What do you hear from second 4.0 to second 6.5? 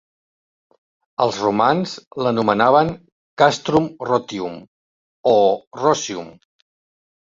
Rotium" o "Rocium".